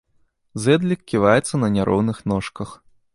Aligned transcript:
Зэдлік 0.63 1.03
ківаецца 1.13 1.55
на 1.65 1.69
няроўных 1.77 2.17
ножках. 2.33 2.69